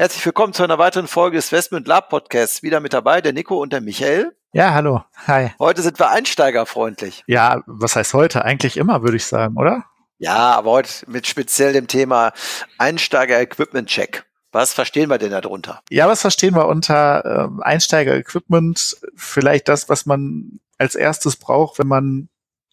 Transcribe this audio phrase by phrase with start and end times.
[0.00, 2.62] Herzlich willkommen zu einer weiteren Folge des Westmund Lab Podcasts.
[2.62, 4.30] Wieder mit dabei der Nico und der Michael.
[4.52, 5.02] Ja, hallo.
[5.26, 5.50] Hi.
[5.58, 7.24] Heute sind wir einsteigerfreundlich.
[7.26, 8.44] Ja, was heißt heute?
[8.44, 9.86] Eigentlich immer, würde ich sagen, oder?
[10.18, 12.30] Ja, aber heute mit speziell dem Thema
[12.78, 14.24] Einsteiger-Equipment-Check.
[14.52, 15.82] Was verstehen wir denn darunter?
[15.90, 17.24] Ja, was verstehen wir unter
[17.58, 18.98] äh, Einsteiger-Equipment?
[19.16, 22.28] Vielleicht das, was man als erstes braucht, wenn man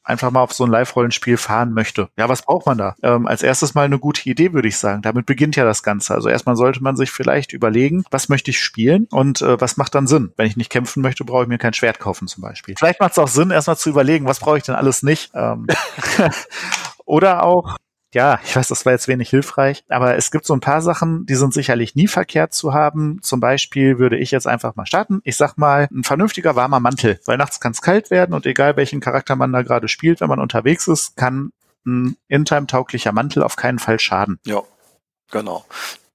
[0.06, 2.10] einfach mal auf so ein Live-Rollenspiel fahren möchte.
[2.18, 2.96] Ja, was braucht man da?
[3.04, 5.02] Ähm, als erstes mal eine gute Idee, würde ich sagen.
[5.02, 6.14] Damit beginnt ja das Ganze.
[6.14, 9.96] Also erstmal sollte man sich vielleicht überlegen, was möchte ich spielen und äh, was macht
[9.96, 10.32] dann Sinn.
[10.38, 12.76] Wenn ich nicht kämpfen möchte, brauche ich mir kein Schwert kaufen zum Beispiel.
[12.78, 15.32] Vielleicht macht es auch Sinn, erstmal zu überlegen, was brauche ich denn alles nicht.
[15.34, 15.68] Ähm,
[17.06, 17.76] Oder auch,
[18.16, 21.26] ja, ich weiß, das war jetzt wenig hilfreich, aber es gibt so ein paar Sachen,
[21.26, 23.20] die sind sicherlich nie verkehrt zu haben.
[23.22, 25.20] Zum Beispiel würde ich jetzt einfach mal starten.
[25.26, 28.78] Ich sag mal, ein vernünftiger warmer Mantel, weil nachts kann es kalt werden und egal
[28.78, 31.52] welchen Charakter man da gerade spielt, wenn man unterwegs ist, kann
[31.86, 34.40] ein in-time-tauglicher Mantel auf keinen Fall schaden.
[34.46, 34.62] Ja,
[35.30, 35.66] genau.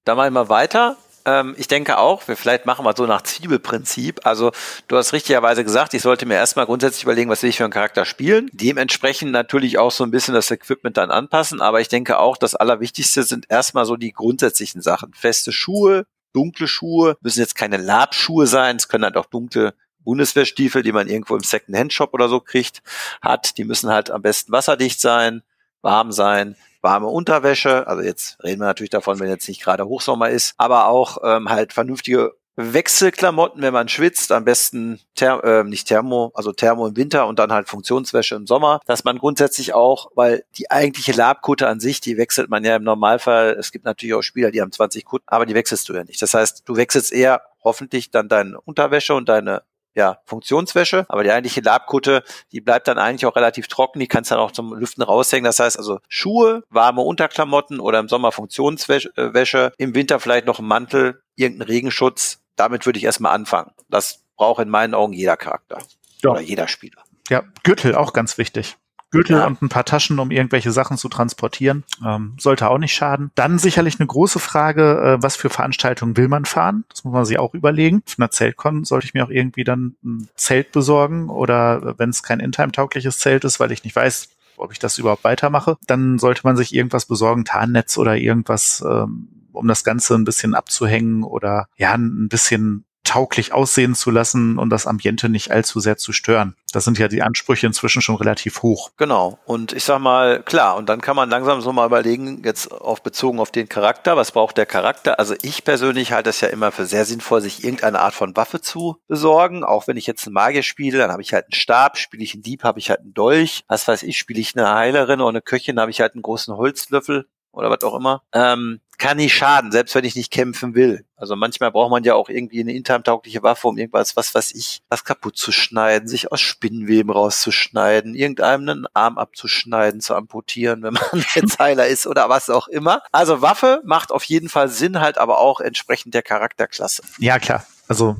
[0.03, 0.97] Dann mal mal weiter.
[1.25, 4.25] Ähm, ich denke auch, wir vielleicht machen wir so nach Zwiebelprinzip.
[4.25, 4.51] Also
[4.87, 7.73] du hast richtigerweise gesagt, ich sollte mir erstmal grundsätzlich überlegen, was will ich für einen
[7.73, 8.49] Charakter spielen.
[8.53, 11.61] Dementsprechend natürlich auch so ein bisschen das Equipment dann anpassen.
[11.61, 15.13] Aber ich denke auch, das Allerwichtigste sind erstmal so die grundsätzlichen Sachen.
[15.13, 20.81] Feste Schuhe, dunkle Schuhe, müssen jetzt keine Labschuhe sein, es können halt auch dunkle Bundeswehrstiefel,
[20.81, 22.81] die man irgendwo im Second-Hand-Shop oder so kriegt,
[23.21, 23.57] hat.
[23.57, 25.43] Die müssen halt am besten wasserdicht sein,
[25.81, 30.29] warm sein, warme Unterwäsche, also jetzt reden wir natürlich davon, wenn jetzt nicht gerade Hochsommer
[30.29, 35.87] ist, aber auch ähm, halt vernünftige Wechselklamotten, wenn man schwitzt, am besten Ther äh, nicht
[35.87, 40.11] Thermo, also Thermo im Winter und dann halt Funktionswäsche im Sommer, dass man grundsätzlich auch,
[40.15, 44.13] weil die eigentliche Labkutte an sich, die wechselt man ja im Normalfall, es gibt natürlich
[44.15, 46.21] auch Spieler, die haben 20 Kutten, aber die wechselst du ja nicht.
[46.21, 49.63] Das heißt, du wechselst eher hoffentlich dann deine Unterwäsche und deine
[49.93, 54.31] ja, Funktionswäsche, aber die eigentliche Labkutte, die bleibt dann eigentlich auch relativ trocken, die kannst
[54.31, 55.45] dann auch zum Lüften raushängen.
[55.45, 60.59] Das heißt also Schuhe, warme Unterklamotten oder im Sommer Funktionswäsche, äh, im Winter vielleicht noch
[60.59, 62.39] ein Mantel, irgendein Regenschutz.
[62.55, 63.71] Damit würde ich erstmal anfangen.
[63.89, 65.79] Das braucht in meinen Augen jeder Charakter
[66.23, 66.31] ja.
[66.31, 67.01] oder jeder Spieler.
[67.29, 68.77] Ja, Gürtel auch ganz wichtig.
[69.11, 69.45] Gürtel ja.
[69.45, 71.83] und ein paar Taschen, um irgendwelche Sachen zu transportieren.
[72.05, 73.31] Ähm, sollte auch nicht schaden.
[73.35, 76.85] Dann sicherlich eine große Frage, äh, was für Veranstaltungen will man fahren?
[76.89, 78.03] Das muss man sich auch überlegen.
[78.07, 82.09] Auf einer Zeltcon sollte ich mir auch irgendwie dann ein Zelt besorgen oder äh, wenn
[82.09, 86.19] es kein Intime-taugliches Zelt ist, weil ich nicht weiß, ob ich das überhaupt weitermache, dann
[86.19, 91.23] sollte man sich irgendwas besorgen, Tarnnetz oder irgendwas, ähm, um das Ganze ein bisschen abzuhängen
[91.23, 96.13] oder ja, ein bisschen tauglich aussehen zu lassen und das Ambiente nicht allzu sehr zu
[96.13, 96.55] stören.
[96.71, 98.91] Das sind ja die Ansprüche inzwischen schon relativ hoch.
[98.97, 99.39] Genau.
[99.45, 103.03] Und ich sag mal, klar, und dann kann man langsam so mal überlegen, jetzt auf
[103.03, 105.19] bezogen auf den Charakter, was braucht der Charakter?
[105.19, 108.61] Also ich persönlich halte es ja immer für sehr sinnvoll, sich irgendeine Art von Waffe
[108.61, 109.63] zu besorgen.
[109.63, 112.33] Auch wenn ich jetzt einen Magier spiele, dann habe ich halt einen Stab, spiele ich
[112.33, 113.63] einen Dieb, habe ich halt einen Dolch.
[113.67, 116.55] Was weiß ich, spiele ich eine Heilerin oder eine Köchin, habe ich halt einen großen
[116.55, 118.23] Holzlöffel oder was auch immer.
[118.33, 121.05] Ähm, kann nicht schaden, selbst wenn ich nicht kämpfen will.
[121.15, 124.83] Also manchmal braucht man ja auch irgendwie eine intime-taugliche Waffe, um irgendwas, was weiß ich,
[124.89, 130.93] was kaputt zu schneiden, sich aus Spinnenweben rauszuschneiden, irgendeinem einen Arm abzuschneiden, zu amputieren, wenn
[130.93, 131.03] man
[131.35, 133.01] jetzt Heiler ist oder was auch immer.
[133.11, 137.01] Also Waffe macht auf jeden Fall Sinn, halt aber auch entsprechend der Charakterklasse.
[137.17, 137.65] Ja, klar.
[137.87, 138.17] Also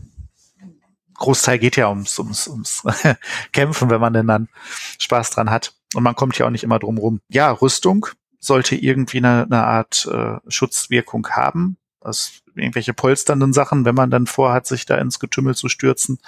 [1.13, 2.83] Großteil geht ja ums, ums, ums
[3.53, 4.49] Kämpfen, wenn man denn dann
[4.97, 5.73] Spaß dran hat.
[5.93, 7.21] Und man kommt ja auch nicht immer drum rum.
[7.29, 8.07] Ja, Rüstung
[8.41, 11.77] sollte irgendwie eine, eine Art äh, Schutzwirkung haben.
[12.01, 16.19] Das irgendwelche polsternden Sachen, wenn man dann vorhat, sich da ins Getümmel zu stürzen,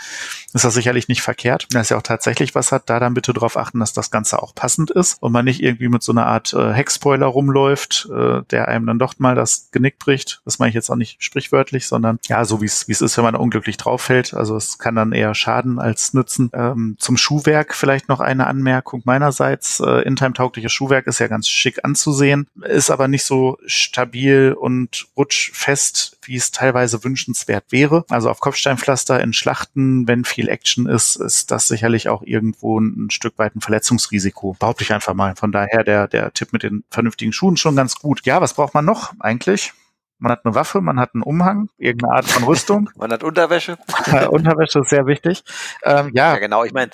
[0.53, 1.67] ist das sicherlich nicht verkehrt.
[1.72, 4.42] Wenn es ja auch tatsächlich was hat, da dann bitte darauf achten, dass das Ganze
[4.42, 8.42] auch passend ist und man nicht irgendwie mit so einer Art äh, Heckspoiler rumläuft, äh,
[8.51, 10.42] der einem dann doch mal das Genick bricht.
[10.45, 13.36] Das meine ich jetzt auch nicht sprichwörtlich, sondern ja, so wie es ist, wenn man
[13.36, 14.33] unglücklich drauf fällt.
[14.33, 16.50] Also es kann dann eher schaden als nützen.
[16.53, 19.80] Ähm, zum Schuhwerk vielleicht noch eine Anmerkung meinerseits.
[19.80, 26.18] Äh, In-Time-taugliches Schuhwerk ist ja ganz schick anzusehen, ist aber nicht so stabil und rutschfest
[26.27, 28.05] wie es teilweise wünschenswert wäre.
[28.09, 33.05] Also auf Kopfsteinpflaster in Schlachten, wenn viel Action ist, ist das sicherlich auch irgendwo ein,
[33.05, 34.55] ein Stück weit ein Verletzungsrisiko.
[34.59, 35.35] Behaupte ich einfach mal.
[35.35, 38.25] Von daher der, der Tipp mit den vernünftigen Schuhen schon ganz gut.
[38.25, 39.73] Ja, was braucht man noch eigentlich?
[40.19, 42.89] Man hat eine Waffe, man hat einen Umhang, irgendeine Art von Rüstung.
[42.95, 43.77] man hat Unterwäsche.
[44.29, 45.43] Unterwäsche ist sehr wichtig.
[45.83, 46.33] Ähm, ja.
[46.33, 46.63] ja, genau.
[46.63, 46.91] Ich meine,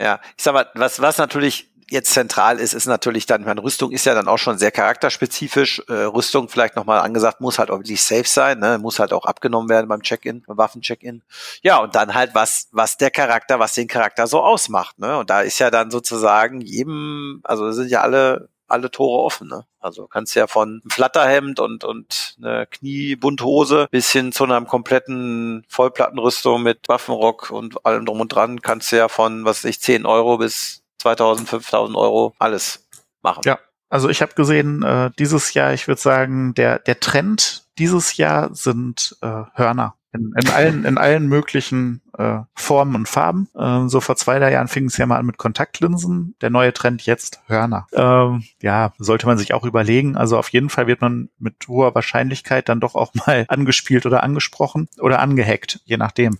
[0.00, 3.92] ja, ich sag mal, was, was natürlich jetzt zentral ist, ist natürlich dann, meine Rüstung
[3.92, 5.82] ist ja dann auch schon sehr charakterspezifisch.
[5.88, 8.78] Äh, Rüstung vielleicht nochmal angesagt, muss halt auch wirklich safe sein, ne?
[8.78, 11.22] muss halt auch abgenommen werden beim Check-in, beim Waffen-Check-in.
[11.62, 14.98] Ja, und dann halt was, was der Charakter, was den Charakter so ausmacht.
[14.98, 15.18] Ne?
[15.18, 19.48] Und da ist ja dann sozusagen jedem, also sind ja alle alle Tore offen.
[19.48, 19.64] Ne?
[19.78, 25.64] Also kannst ja von einem Flatterhemd und, und eine Kniebundhose bis hin zu einer kompletten
[25.68, 29.80] Vollplattenrüstung mit Waffenrock und allem drum und dran kannst du ja von, was weiß ich,
[29.80, 32.86] 10 Euro bis 2000, 5000 Euro alles
[33.22, 33.42] machen.
[33.44, 33.58] Ja,
[33.88, 38.54] also ich habe gesehen, äh, dieses Jahr, ich würde sagen, der, der Trend dieses Jahr
[38.54, 43.48] sind äh, Hörner in, in allen in allen möglichen äh, Formen und Farben.
[43.54, 46.34] Äh, so vor zwei drei Jahren fing es ja mal an mit Kontaktlinsen.
[46.40, 47.86] Der neue Trend jetzt Hörner.
[47.92, 50.16] Ähm, ja, sollte man sich auch überlegen.
[50.16, 54.22] Also auf jeden Fall wird man mit hoher Wahrscheinlichkeit dann doch auch mal angespielt oder
[54.22, 56.38] angesprochen oder angehackt, je nachdem.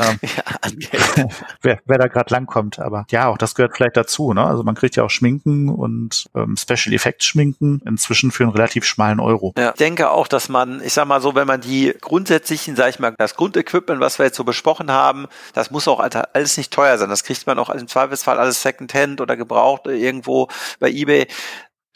[0.00, 0.18] Ähm,
[1.16, 1.28] ja,
[1.62, 2.78] wer, wer da gerade langkommt.
[2.78, 4.32] Aber ja, auch das gehört vielleicht dazu.
[4.32, 4.44] Ne?
[4.44, 8.84] Also man kriegt ja auch Schminken und ähm, Special Effects Schminken inzwischen für einen relativ
[8.84, 9.52] schmalen Euro.
[9.56, 12.90] Ja, ich denke auch, dass man, ich sag mal so, wenn man die grundsätzlichen, sag
[12.90, 16.00] ich mal, das Grundequipment, was wir jetzt so besprochen haben, das muss auch
[16.32, 17.08] alles nicht teuer sein.
[17.08, 20.48] Das kriegt man auch im Zweifelsfall alles Secondhand oder gebraucht irgendwo
[20.80, 21.26] bei eBay.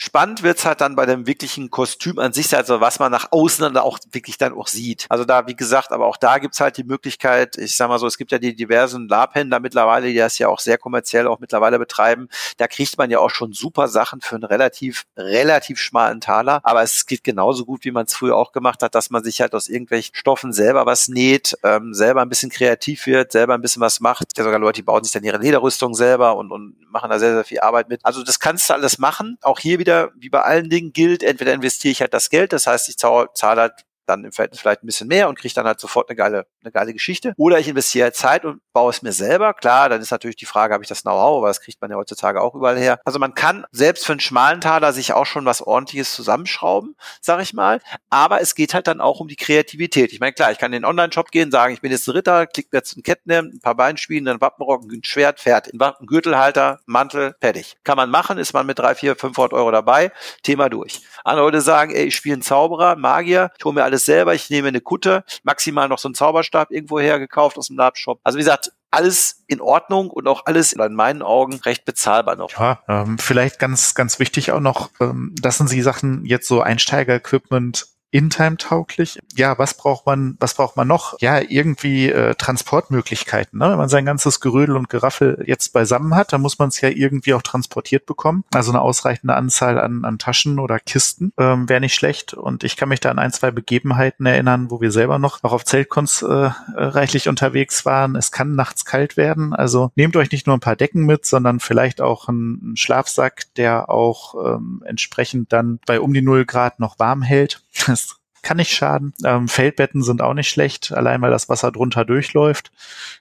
[0.01, 3.65] Spannend wird's halt dann bei dem wirklichen Kostüm an sich, also was man nach außen
[3.65, 5.07] dann auch wirklich dann auch sieht.
[5.09, 8.07] Also da, wie gesagt, aber auch da gibt's halt die Möglichkeit, ich sag mal so,
[8.07, 11.81] es gibt ja die diversen Labhändler mittlerweile, die das ja auch sehr kommerziell auch mittlerweile
[11.81, 12.29] betreiben.
[12.59, 16.61] Da kriegt man ja auch schon super Sachen für einen relativ, relativ schmalen Taler.
[16.63, 19.41] Aber es geht genauso gut, wie man es früher auch gemacht hat, dass man sich
[19.41, 23.63] halt aus irgendwelchen Stoffen selber was näht, ähm, selber ein bisschen kreativ wird, selber ein
[23.63, 24.39] bisschen was macht.
[24.39, 27.35] Ja, sogar Leute, die bauen sich dann ihre Lederrüstung selber und, und machen da sehr,
[27.35, 28.05] sehr viel Arbeit mit.
[28.05, 29.39] Also das kannst du alles machen.
[29.43, 32.53] Auch hier wieder wieder, wie bei allen Dingen gilt, entweder investiere ich halt das Geld,
[32.53, 33.73] das heißt, ich zahle, halt
[34.05, 36.73] dann im Verhältnis vielleicht ein bisschen mehr und kriege dann halt sofort eine geile, eine
[36.73, 37.35] geile Geschichte.
[37.37, 39.55] Oder ich investiere Zeit und baue es mir selber.
[39.55, 41.97] Klar, dann ist natürlich die Frage, habe ich das Know-how, aber das kriegt man ja
[41.97, 43.01] heutzutage auch überall her.
[43.05, 47.41] Also man kann selbst für einen schmalen Taler sich auch schon was ordentliches zusammenschrauben, sag
[47.41, 47.81] ich mal.
[48.11, 50.13] Aber es geht halt dann auch um die Kreativität.
[50.13, 52.47] Ich meine, klar, ich kann in den Online-Shop gehen, sagen, ich bin jetzt ein Ritter,
[52.47, 57.35] klick jetzt ein Kettenhemd, ein paar Beinspielen, ein Wappenrock, ein Schwert, Pferd, ein Gürtelhalter, Mantel,
[57.41, 57.77] fertig.
[57.85, 60.13] Kann man machen, ist man mit drei, vier, 500 Euro dabei,
[60.43, 61.03] Thema durch.
[61.25, 64.51] Andere Leute sagen, ey, ich spiele einen Zauberer, Magier, ich hole mir alles selber, ich
[64.51, 66.15] nehme eine Kutte, maximal noch so einen
[66.49, 68.21] Zauberstab irgendwo hergekauft aus dem Labshop.
[68.25, 72.51] Also wie gesagt, alles in Ordnung und auch alles in meinen Augen recht bezahlbar noch.
[72.53, 77.87] Ja, ähm, vielleicht ganz, ganz wichtig auch noch, ähm, das sind Sachen jetzt so Einsteiger-Equipment
[78.11, 79.19] in-time-tauglich.
[79.37, 81.19] Ja, was braucht man, was braucht man noch?
[81.21, 83.59] Ja, irgendwie äh, Transportmöglichkeiten.
[83.59, 83.71] Ne?
[83.71, 86.89] Wenn man sein ganzes Gerödel und Geraffel jetzt beisammen hat, dann muss man es ja
[86.89, 88.45] irgendwie auch transportiert bekommen.
[88.53, 92.35] Also eine ausreichende Anzahl an, an Taschen oder Kisten ähm, wäre nicht schlecht.
[92.35, 95.53] Und ich kann mich da an ein, zwei Begebenheiten erinnern, wo wir selber noch auch
[95.53, 98.17] auf Zeltkons äh, reichlich unterwegs waren.
[98.17, 99.53] Es kann nachts kalt werden.
[99.53, 103.91] Also nehmt euch nicht nur ein paar Decken mit, sondern vielleicht auch einen Schlafsack, der
[103.91, 107.63] auch ähm, entsprechend dann bei um die null Grad noch warm hält.
[107.87, 109.13] Das kann nicht schaden.
[109.25, 112.71] Ähm, Feldbetten sind auch nicht schlecht, allein weil das Wasser drunter durchläuft.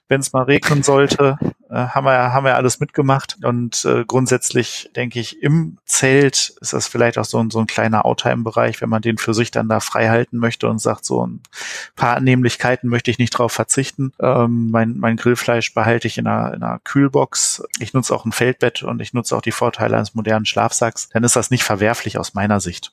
[0.08, 3.36] Wenn es mal regnen sollte, äh, haben wir haben wir alles mitgemacht.
[3.42, 7.66] Und äh, grundsätzlich denke ich, im Zelt ist das vielleicht auch so ein, so ein
[7.66, 11.26] kleiner Outtime-Bereich, wenn man den für sich dann da frei halten möchte und sagt, so
[11.26, 11.42] ein
[11.96, 14.12] paar Annehmlichkeiten möchte ich nicht drauf verzichten.
[14.20, 17.64] Ähm, mein, mein Grillfleisch behalte ich in einer, in einer Kühlbox.
[17.80, 21.08] Ich nutze auch ein Feldbett und ich nutze auch die Vorteile eines modernen Schlafsacks.
[21.10, 22.92] Dann ist das nicht verwerflich aus meiner Sicht.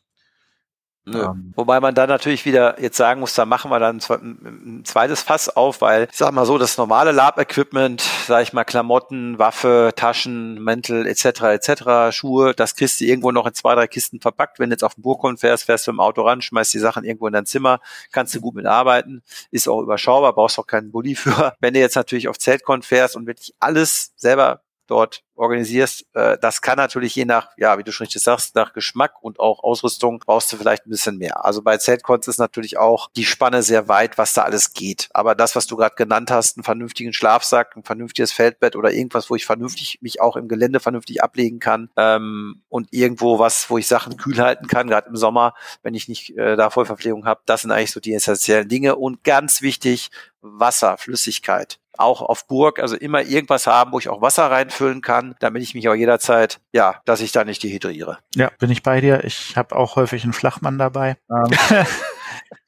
[1.05, 1.23] Nö.
[1.23, 1.53] Ähm.
[1.55, 5.55] Wobei man dann natürlich wieder jetzt sagen muss, da machen wir dann ein zweites Fass
[5.55, 10.63] auf, weil ich sag mal so, das normale Lab-Equipment, sag ich mal Klamotten, Waffe, Taschen,
[10.63, 11.25] Mäntel etc.
[11.43, 12.11] etc.
[12.11, 14.57] Schuhe, das kriegst du irgendwo noch in zwei, drei Kisten verpackt.
[14.57, 17.03] Wenn du jetzt auf den Burgkon fährst, fährst du im Auto ran, schmeißt die Sachen
[17.03, 17.79] irgendwo in dein Zimmer,
[18.11, 19.21] kannst du gut mitarbeiten,
[19.51, 21.53] ist auch überschaubar, brauchst auch keinen Bulli für.
[21.59, 26.61] Wenn du jetzt natürlich auf Zeltkon fährst und wirklich alles selber dort organisierst, äh, das
[26.61, 30.19] kann natürlich je nach, ja, wie du schon richtig sagst, nach Geschmack und auch Ausrüstung
[30.25, 31.43] brauchst du vielleicht ein bisschen mehr.
[31.45, 35.09] Also bei Zeltcons ist natürlich auch die Spanne sehr weit, was da alles geht.
[35.13, 39.29] Aber das, was du gerade genannt hast, einen vernünftigen Schlafsack, ein vernünftiges Feldbett oder irgendwas,
[39.29, 43.77] wo ich vernünftig mich auch im Gelände vernünftig ablegen kann ähm, und irgendwo was, wo
[43.77, 47.41] ich Sachen kühl halten kann, gerade im Sommer, wenn ich nicht äh, da Vollverpflegung habe,
[47.45, 48.95] das sind eigentlich so die essentiellen Dinge.
[48.95, 50.11] Und ganz wichtig,
[50.41, 55.35] Wasser, Flüssigkeit auch auf Burg, also immer irgendwas haben, wo ich auch Wasser reinfüllen kann,
[55.39, 58.19] damit ich mich auch jederzeit, ja, dass ich da nicht dehydriere.
[58.35, 59.23] Ja, bin ich bei dir.
[59.23, 61.17] Ich habe auch häufig einen Flachmann dabei.
[61.29, 61.57] Ähm.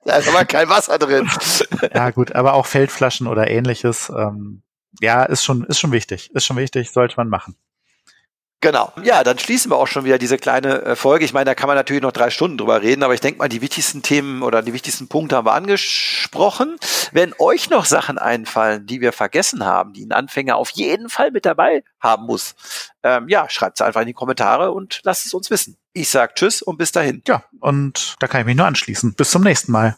[0.06, 1.30] da ist aber kein Wasser drin.
[1.94, 4.10] ja, gut, aber auch Feldflaschen oder ähnliches.
[4.10, 4.64] Ähm,
[5.02, 6.32] ja, ist schon, ist schon wichtig.
[6.34, 7.56] Ist schon wichtig, sollte man machen.
[8.60, 8.92] Genau.
[9.04, 11.24] Ja, dann schließen wir auch schon wieder diese kleine äh, Folge.
[11.24, 13.50] Ich meine, da kann man natürlich noch drei Stunden drüber reden, aber ich denke mal,
[13.50, 16.78] die wichtigsten Themen oder die wichtigsten Punkte haben wir angesprochen.
[17.12, 21.30] Wenn euch noch Sachen einfallen, die wir vergessen haben, die ein Anfänger auf jeden Fall
[21.30, 22.56] mit dabei haben muss,
[23.04, 25.78] ähm, ja, schreibt es einfach in die Kommentare und lasst es uns wissen.
[25.94, 27.22] Ich sag Tschüss und bis dahin.
[27.28, 29.14] Ja, und da kann ich mich nur anschließen.
[29.14, 29.98] Bis zum nächsten Mal.